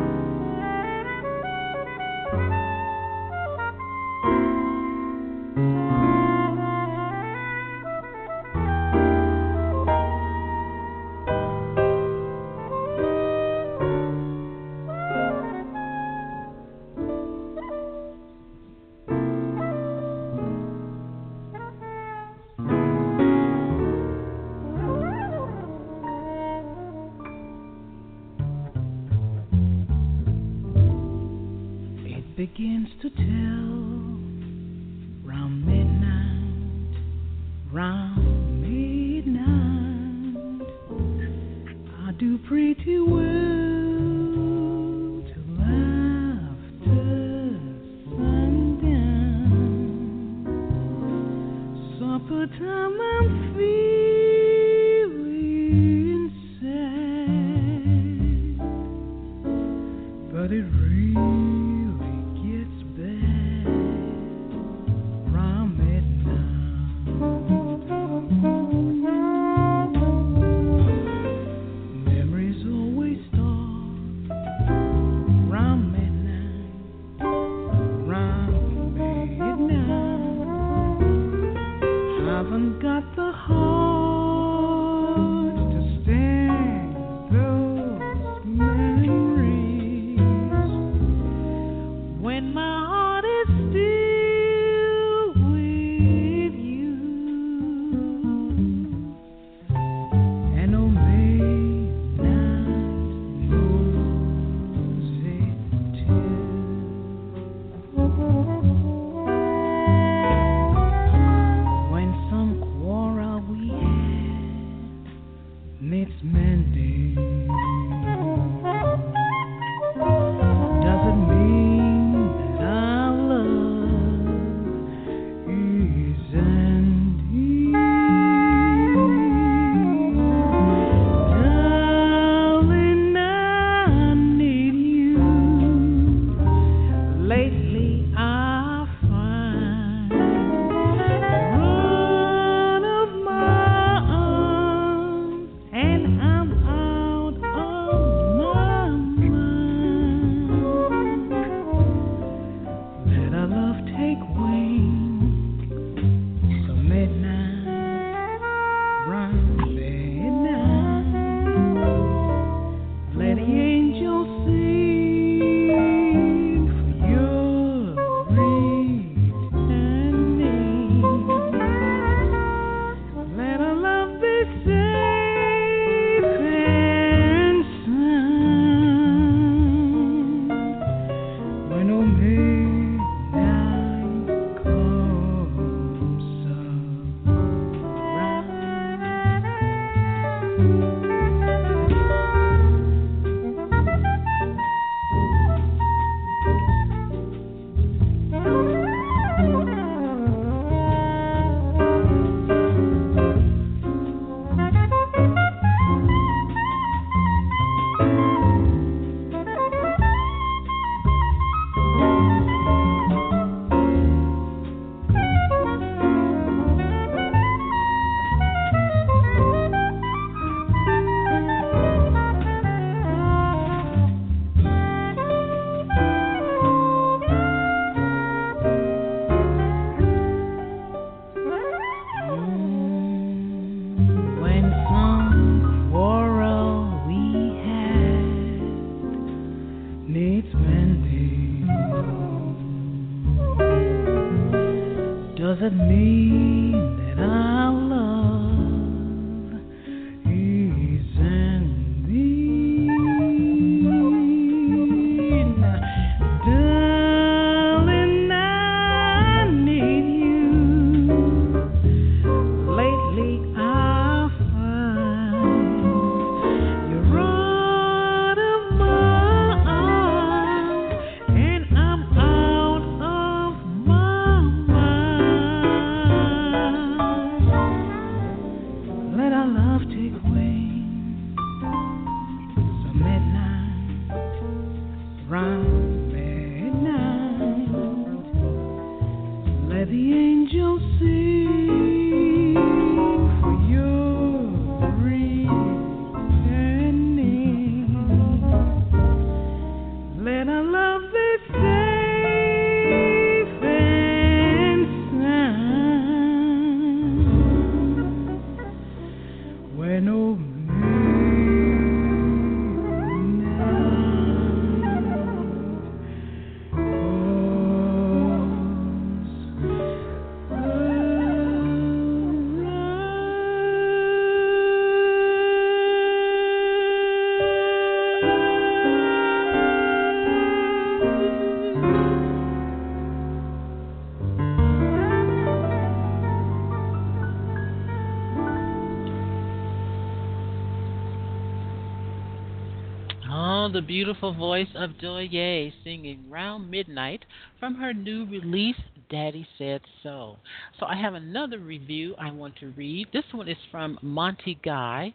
[343.88, 347.24] Beautiful voice of Douyé singing Round Midnight
[347.58, 348.76] from her new release,
[349.10, 350.36] Daddy Said So.
[350.78, 353.08] So I have another review I want to read.
[353.14, 355.14] This one is from Monty Guy,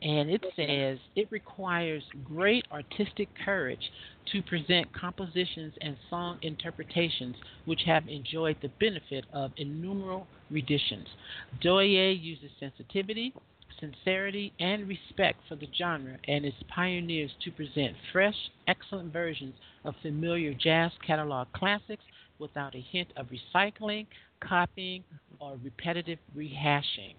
[0.00, 3.92] and it says it requires great artistic courage
[4.32, 11.08] to present compositions and song interpretations which have enjoyed the benefit of innumerable renditions.
[11.62, 13.34] Douyé uses sensitivity,
[13.84, 18.34] sincerity, and respect for the genre and its pioneers to present fresh,
[18.68, 19.54] excellent versions
[19.84, 22.04] of familiar jazz catalog classics
[22.38, 24.06] without a hint of recycling,
[24.40, 25.04] copying,
[25.40, 27.14] or repetitive rehashing.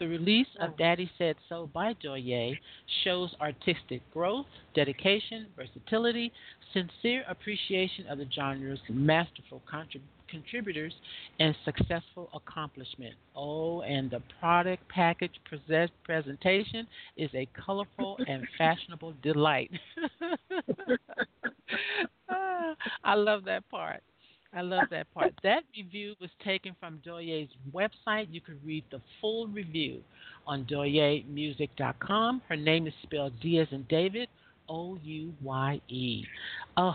[0.00, 0.74] The release of oh.
[0.76, 2.58] Daddy Said So by Douyé
[3.04, 6.32] shows artistic growth, dedication, versatility,
[6.72, 10.92] sincere appreciation of the genre's masterful contributions contributors
[11.38, 13.14] and successful accomplishment.
[13.36, 16.86] Oh, and the product package present, presentation
[17.16, 19.70] is a colorful and fashionable delight.
[22.28, 24.02] Ah, I love that part.
[24.56, 25.32] I love that part.
[25.42, 28.28] That review was taken from Douyé's website.
[28.30, 30.00] You can read the full review
[30.46, 32.42] on doyemusic.com.
[32.48, 34.28] Her name is spelled D as in David,
[34.68, 36.24] O U Y E.
[36.76, 36.94] Oh,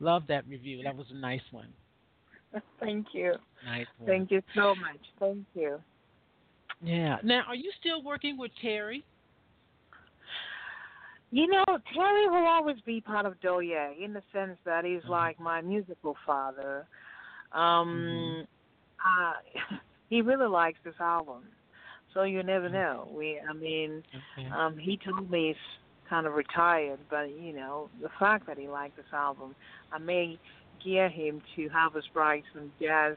[0.00, 0.82] love that review.
[0.82, 1.68] That was a nice one.
[2.80, 3.34] Thank you.
[3.64, 4.08] Nice one.
[4.08, 4.98] Thank you so much.
[5.20, 5.78] Thank you.
[6.82, 7.18] Yeah.
[7.22, 9.04] Now, are you still working with Terry?
[11.30, 11.64] You know,
[11.94, 15.08] Terry will always be part of Douyé in the sense that he's Mhm.
[15.08, 16.86] like my musical father.
[17.52, 18.46] Um, Mhm.
[19.04, 19.34] uh,
[20.08, 21.46] he really likes this album,
[22.14, 23.08] so you never know.
[23.12, 24.48] We, I mean, Okay.
[24.50, 25.56] um, he told me he's
[26.08, 29.54] kind of retired, but you know, the fact that he liked this album,
[29.92, 30.38] I may
[30.82, 33.16] gear him to Harvest Bright some jazz,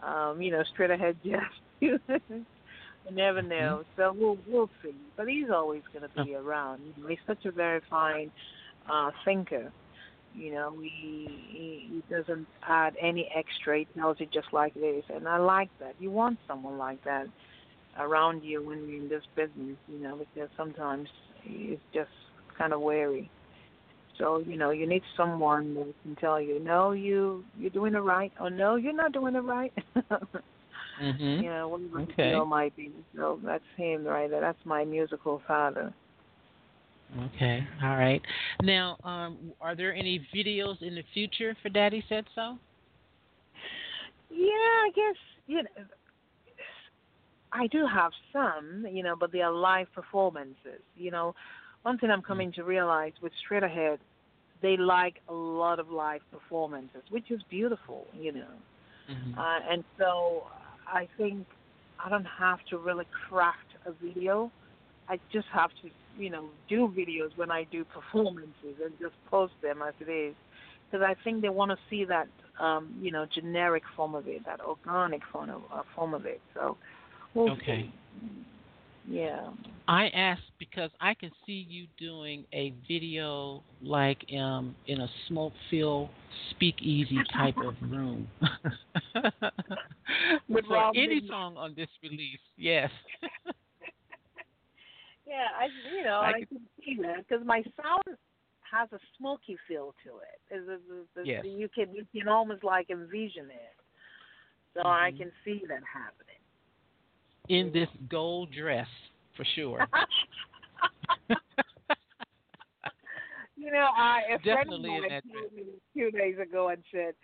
[0.00, 1.50] um, you know, straight ahead jazz.
[3.08, 3.84] you never know.
[3.96, 4.94] So we'll we'll see.
[5.16, 6.82] But he's always going to be around.
[6.96, 8.30] You know, he's such a very fine
[8.90, 9.72] uh, thinker.
[10.34, 13.80] You know, he, he he doesn't add any extra.
[13.80, 15.94] He tells it just like it is, and I like that.
[15.98, 17.26] You want someone like that
[17.98, 19.76] around you when you're in this business.
[19.88, 21.08] You know, because sometimes
[21.44, 22.10] it's just
[22.56, 23.30] kind of wary.
[24.18, 27.98] So you know, you need someone that can tell you, no, you you're doing it
[27.98, 29.72] right, or no, you're not doing it right.
[31.00, 31.42] Mhm.
[31.42, 32.30] You know, whatever the Okay.
[32.30, 32.92] deal might be.
[33.16, 34.40] So that's him right there.
[34.40, 35.92] That's my musical father.
[37.34, 37.66] Okay.
[37.82, 38.22] All right.
[38.62, 42.58] Now, um, are there any videos in the future for Daddy Said So?
[44.30, 45.16] Yeah, I guess
[45.46, 45.68] you know.
[47.52, 50.80] I do have some, you know, but they are live performances.
[50.96, 51.34] You know,
[51.82, 53.98] one thing I'm coming to realize with Straight Ahead,
[54.62, 58.54] they like a lot of live performances, which is beautiful, you know.
[59.10, 59.36] Mhm.
[59.36, 60.46] Uh, and so
[60.86, 61.46] I think
[62.04, 64.50] I don't have to really craft a video.
[65.08, 69.54] I just have to, you know, do videos when I do performances and just post
[69.62, 70.34] them as it is.
[70.90, 72.28] Because I think they want to see that,
[72.60, 76.40] um, you know, generic form of it, that organic form of, uh, form of it.
[76.54, 76.76] So,
[77.34, 77.82] we'll Okay.
[77.82, 77.92] see.
[79.08, 79.50] Yeah.
[79.88, 86.08] I asked because I can see you doing a video like um, in a smoke-filled
[86.50, 88.28] speakeasy type of room.
[90.48, 92.90] With any song on this release, yes.
[95.24, 98.18] Yeah, I you know I I, could- can see that because my sound
[98.70, 100.40] has a smoky feel to it.
[100.50, 101.44] It's, it's, it's, Yes.
[101.44, 103.76] You can you can almost like envision it.
[104.74, 105.18] So I Mhm.
[105.18, 106.31] can see that happening.
[107.48, 108.86] In this gold dress,
[109.36, 109.86] for sure.
[113.56, 116.82] you know, I a Definitely in friend of mine me a few days ago and
[116.92, 117.14] said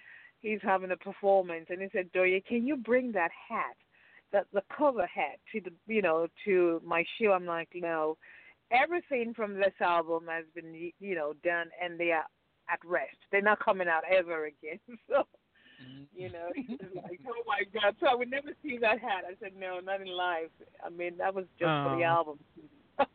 [0.41, 3.77] he's having a performance, and he said, "Douyé, can you bring that hat,
[4.33, 8.17] that the cover hat, to the you know to my show?" I'm like, "No,
[8.71, 12.27] everything from this album has been you know done, and they are
[12.71, 13.17] at rest.
[13.31, 15.27] They're not coming out ever again." so.
[16.15, 17.97] You know, he's like, oh my God!
[18.01, 19.25] So I would never see that hat.
[19.29, 20.51] I said, no, not in life.
[20.85, 22.05] I mean, that was just for the Oh.
[22.05, 22.39] album.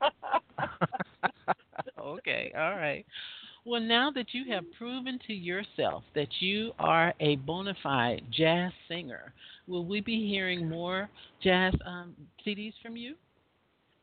[2.00, 3.06] okay, all right.
[3.66, 8.72] Well, now that you have proven to yourself that you are a bona fide jazz
[8.90, 9.34] singer,
[9.68, 11.10] will we be hearing more
[11.42, 12.14] jazz um,
[12.46, 13.16] CDs from you?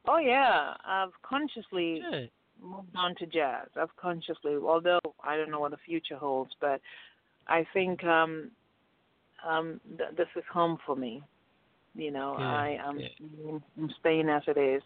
[0.08, 2.30] oh yeah, I've consciously Good.
[2.62, 3.68] moved on to jazz.
[3.76, 6.80] I've consciously, although I don't know what the future holds, but
[7.46, 8.50] I think um,
[9.46, 11.22] um, th- this is home for me.
[11.94, 13.62] You know, Good, I am good.
[13.78, 14.82] I'm staying as it is.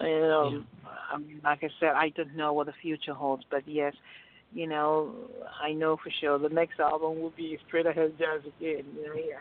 [0.00, 0.64] You know,
[1.12, 3.94] I mean, like I said, I don't know what the future holds, but yes,
[4.52, 5.14] you know,
[5.62, 8.84] I know for sure the next album will be straight ahead jazz again.
[8.96, 9.36] You know, yeah,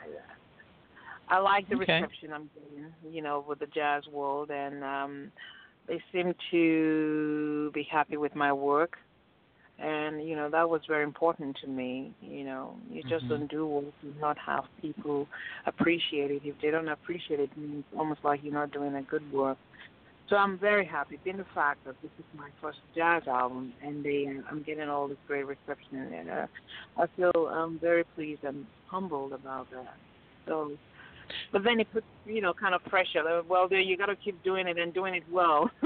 [1.30, 2.02] I like the Okay.
[2.02, 5.32] reception I'm getting, you know, with the jazz world, and um,
[5.88, 8.98] they seem to be happy with my work.
[9.82, 12.14] And you know that was very important to me.
[12.22, 13.30] You know, you just Mhm.
[13.30, 15.28] don't do work and not have people
[15.66, 16.44] appreciate it.
[16.46, 19.58] If they don't appreciate it, it means almost like you're not doing a good work.
[20.28, 24.02] So I'm very happy, being the fact that this is my first jazz album, and
[24.04, 26.48] they, I'm getting all this great reception, and uh,
[26.98, 29.98] I feel um, very pleased and humbled about that.
[30.48, 30.72] So,
[31.52, 33.42] but then it puts, you know, kind of pressure.
[33.48, 35.70] Well, there you got to keep doing it and doing it well.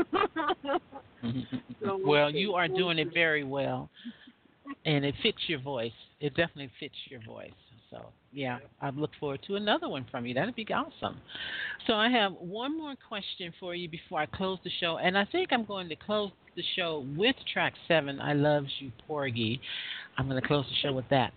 [1.82, 3.90] So we'll well, you are doing it very well,
[4.86, 5.92] and it fits your voice.
[6.20, 7.52] It definitely fits your voice.
[7.92, 10.34] So, yeah, I look forward to another one from you.
[10.34, 11.18] That'd be awesome.
[11.88, 15.26] So, I have one more question for you before I close the show, and I
[15.26, 19.62] think I'm going to close the show with track seven, "I Loves You, Porgy."
[20.18, 21.34] I'm going to close the show with that.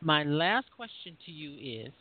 [0.00, 1.92] My last question to you is,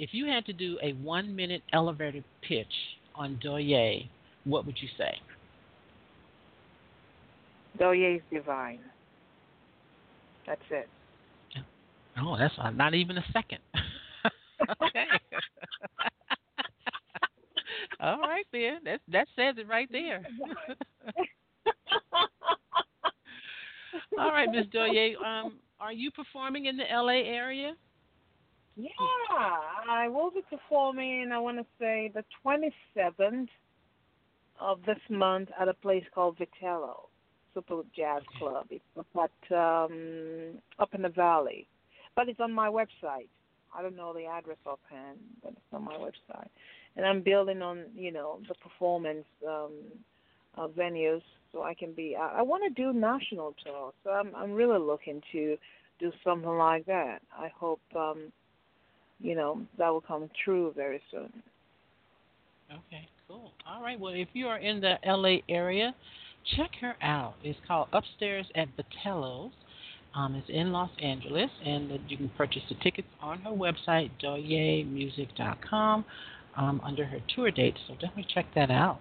[0.00, 2.72] if you had to do a one-minute elevator pitch
[3.14, 4.08] on Douyé,
[4.44, 5.20] what would you say?
[7.78, 8.78] Douyé is divine.
[10.46, 10.88] That's it.
[12.18, 13.58] Oh, that's not even a second.
[14.82, 15.04] okay.
[18.00, 18.78] All right then.
[18.84, 20.22] That that says it right there.
[24.18, 25.14] All right, Miss Douyé.
[25.22, 27.74] Um, are you performing in the LA area?
[28.76, 28.88] Yeah,
[29.88, 31.30] I will be performing.
[31.32, 33.48] I want to say the 27th
[34.60, 37.08] of this month at a place called Vitello
[37.54, 38.66] Super Jazz Club.
[38.70, 41.66] It's up at um, up in the valley,
[42.14, 43.28] but it's on my website.
[43.76, 46.48] I don't know the address offhand, but it's on my website.
[46.96, 49.72] And I'm building on you know the performance um,
[50.56, 52.16] uh, venues so I can be.
[52.16, 55.56] I, I want to do national tour, so I'm I'm really looking to
[55.98, 57.20] do something like that.
[57.36, 57.80] I hope.
[57.96, 58.32] um
[59.20, 61.30] you know, that will come true very soon.
[62.70, 63.50] Okay, cool.
[63.68, 63.98] All right.
[63.98, 65.94] Well, if you are in the LA area,
[66.56, 67.34] check her out.
[67.42, 69.52] It's called Upstairs at Vitello's.
[70.14, 76.04] Um, it's in Los Angeles, and you can purchase the tickets on her website, doyemusic.com,
[76.56, 77.78] um, under her tour dates.
[77.86, 78.98] So definitely check that out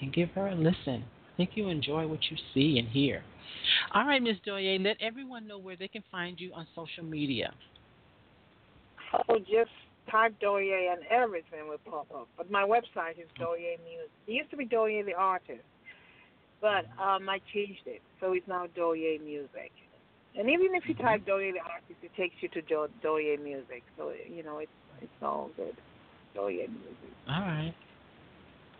[0.00, 1.04] and give her a listen.
[1.32, 3.22] I think you enjoy what you see and hear.
[3.94, 7.54] All right, Miss Douyé, let everyone know where they can find you on social media.
[9.28, 9.70] Oh, just
[10.10, 12.28] type Douyé and everything will pop up.
[12.36, 14.10] But my website is Doye Music.
[14.26, 15.62] It used to be Doye the artist,
[16.60, 19.70] but um, I changed it, so it's now Doye Music.
[20.36, 23.82] And even if you type Doye the artist, it takes you to Do- Doye Music.
[23.98, 25.76] So you know it's it's all good.
[26.36, 27.12] Doye Music.
[27.28, 27.74] All right.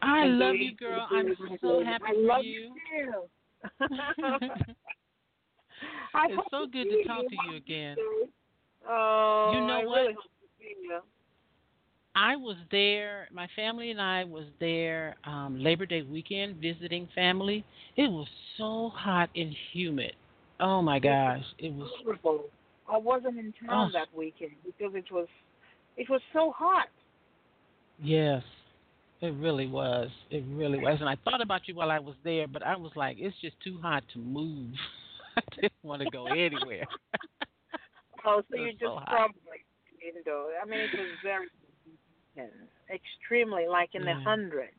[0.00, 1.06] I And love Doye- you, girl.
[1.10, 2.74] I'm so happy I love you.
[2.90, 3.28] too.
[6.28, 7.96] It's so good to talk to you again.
[8.88, 9.96] Oh, You know I what?
[10.00, 11.00] Really hope to see you.
[12.14, 13.28] I was there.
[13.32, 17.64] My family and I was there um, Labor Day weekend visiting family.
[17.96, 18.26] It was
[18.58, 20.12] so hot and humid.
[20.60, 21.88] Oh my gosh, it was.
[22.90, 23.98] I wasn't in town Oh.
[23.98, 25.26] that weekend because it was
[25.96, 26.88] it was so hot.
[28.02, 28.42] Yes,
[29.20, 30.08] it really was.
[30.30, 30.98] It really was.
[31.00, 33.56] And I thought about you while I was there, but I was like, it's just
[33.64, 34.72] too hot to move.
[35.36, 36.86] I didn't want to go anywhere.
[38.24, 39.64] Oh, so you just so probably
[40.00, 40.50] indoor.
[40.62, 41.46] I mean, it was very
[42.92, 44.72] extremely like in the hundreds.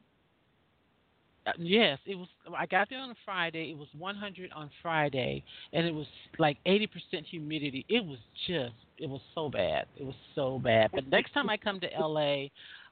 [1.46, 2.28] Uh, yes, it was.
[2.58, 3.72] I got there on a Friday.
[3.72, 6.08] It was 100 on Friday, and it was
[6.40, 6.88] like 80%
[7.30, 7.86] humidity.
[7.90, 8.74] It was just.
[8.98, 9.86] It was so bad.
[9.98, 10.92] It was so bad.
[10.94, 12.46] But next time I come to LA,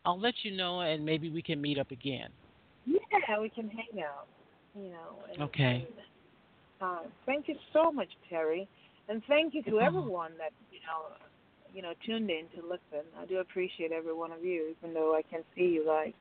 [0.03, 2.29] I'll let you know, and maybe we can meet up again.
[2.85, 4.27] Yeah, we can hang out.
[4.75, 5.23] You know.
[5.31, 5.87] And, Okay.
[5.87, 8.67] And, uh, thank you so much, Terry,
[9.09, 11.15] and thank you to everyone that you know,
[11.73, 13.05] you know, tuned in to listen.
[13.19, 16.13] I do appreciate every one of you, even though I can't see you guys.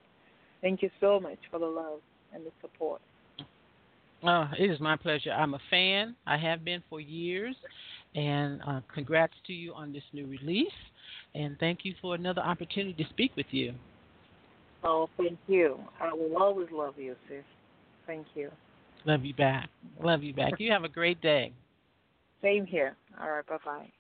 [0.61, 2.01] Thank you so much for the love
[2.35, 3.01] and the support.
[4.23, 5.33] Oh, it is my pleasure.
[5.33, 6.15] I'm a fan.
[6.27, 7.57] I have been for years,
[8.15, 10.69] and uh, congrats to you on this new release.
[11.35, 13.73] And thank you for another opportunity to speak with you.
[14.85, 15.79] Oh, thank you.
[16.01, 17.45] I will always love you, sis.
[18.07, 18.51] Thank you.
[19.07, 19.71] Love you back.
[20.03, 20.55] Love you back.
[20.59, 21.53] You have a great day.
[22.43, 22.97] Same here.
[23.21, 23.91] All right, bye bye.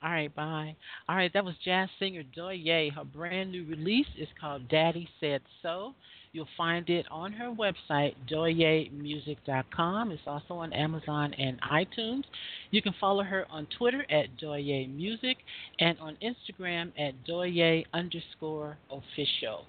[0.00, 0.76] All right, bye.
[1.08, 2.92] All right, that was jazz singer Douyé.
[2.92, 5.94] Her brand new release is called Daddy Said So.
[6.32, 10.10] You'll find it on her website, doyemusic.com.
[10.12, 12.22] It's also on Amazon and iTunes.
[12.70, 15.38] You can follow her on Twitter at Doye Music
[15.80, 19.64] and on Instagram at Doye underscore official.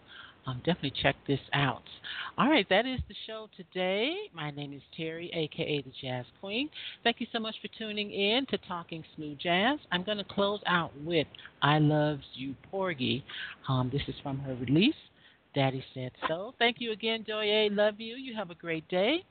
[0.47, 1.83] Um, definitely check this out.
[2.37, 4.15] All right, that is the show today.
[4.33, 6.69] My name is Terry, aka the Jazz Queen.
[7.03, 9.79] Thank you so much for tuning in to Talking Smooth Jazz.
[9.91, 11.27] I'm going to close out with
[11.61, 13.23] I Loves You Porgy.
[13.67, 14.95] Um, this is from her release,
[15.53, 16.53] Daddy Said So.
[16.57, 17.75] Thank you again, Douyé.
[17.75, 18.15] Love you.
[18.15, 19.23] You have a great day.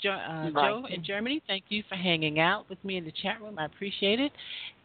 [0.00, 0.50] Jo- uh.
[0.50, 3.58] Joe in Germany, thank you for hanging out with me in the chat room.
[3.58, 4.32] I appreciate it.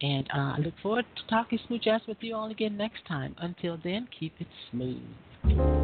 [0.01, 3.36] And uh, I look forward to talking smooth jazz with you all again next time.
[3.39, 5.01] Until then, keep it smooth.
[5.45, 5.82] I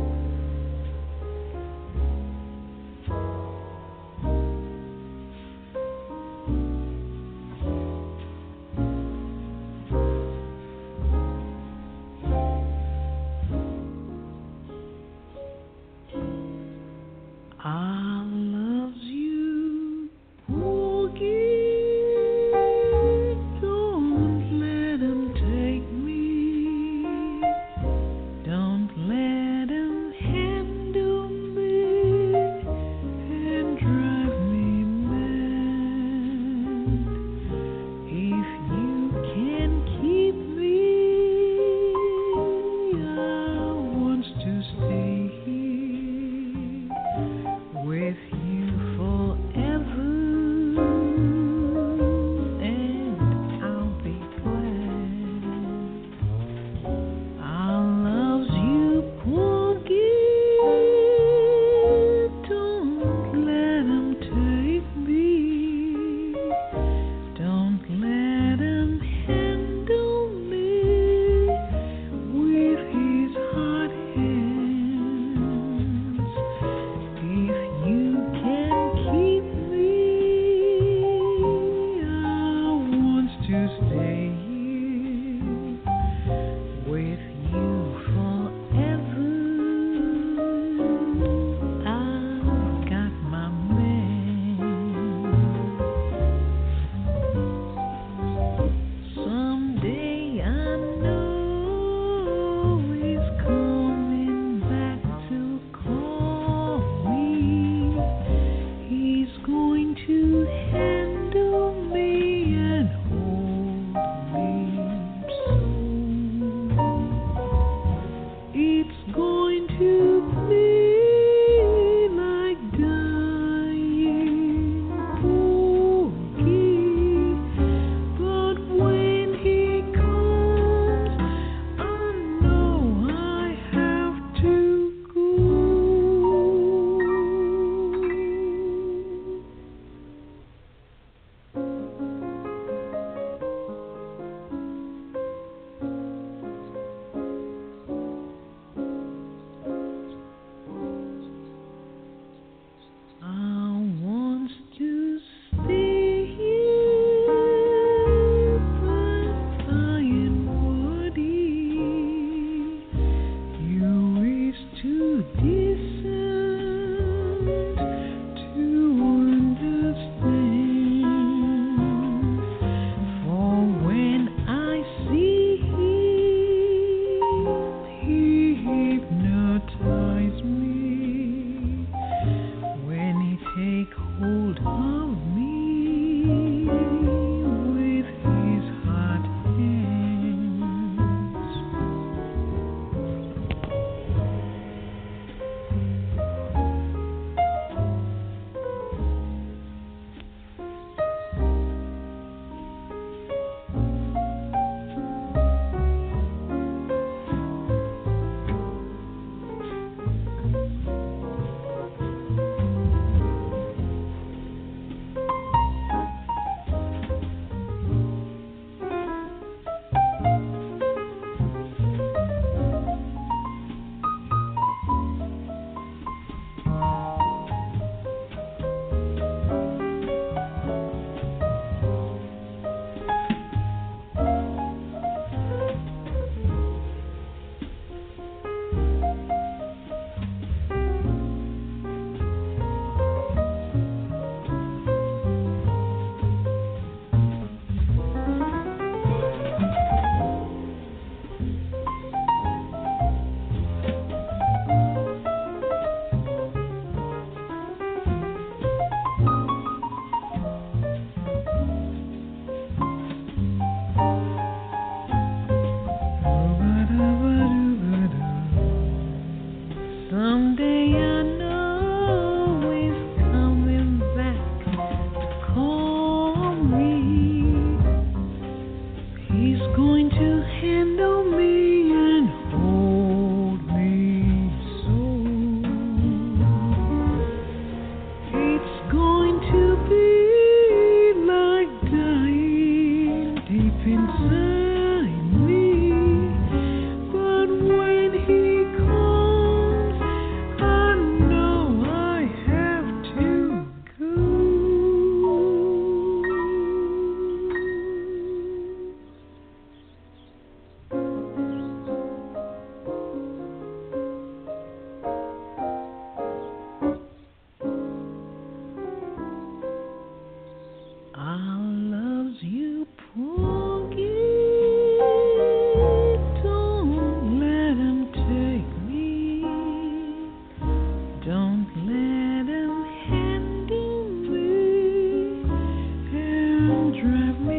[336.67, 337.58] drive me